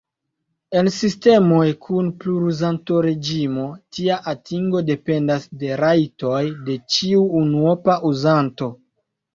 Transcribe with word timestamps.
En 0.79 0.87
sistemoj 0.93 1.65
kun 1.87 2.07
pluruzanto-reĝimo, 2.23 3.67
tia 3.99 4.19
atingo 4.35 4.85
dependas 4.91 5.49
de 5.61 5.71
la 5.75 5.81
rajtoj 5.87 6.45
de 6.67 6.83
ĉiu 6.97 7.25
unuopa 7.45 8.03
uzanto. 8.15 8.75